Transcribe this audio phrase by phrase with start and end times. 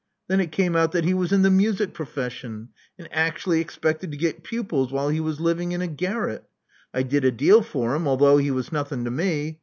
[0.27, 4.17] Then it came out that he was in the music profession, and akshally expected to
[4.17, 6.43] get pupils while he was living in a garret.
[6.91, 9.59] I did a deal for him, although he was nothing to me.